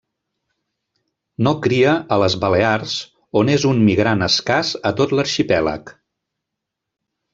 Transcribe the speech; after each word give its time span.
No 1.47 1.51
cria 1.65 1.91
a 2.15 2.17
les 2.23 2.37
Balears 2.45 2.95
on 3.43 3.53
és 3.57 3.67
un 3.75 3.83
migrant 3.91 4.29
escàs 4.29 4.73
a 4.91 4.93
tot 5.03 5.15
l'arxipèlag. 5.19 5.93